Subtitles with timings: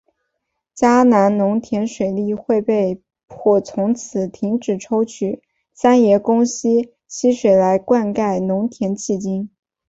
[0.73, 5.43] 嘉南农田水利会也被迫从此停止抽取
[5.73, 9.51] 三爷宫溪溪水来灌溉农田迄今。